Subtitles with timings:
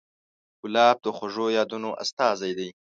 [0.61, 2.69] ګلاب د خوږو یادونو استازی دی.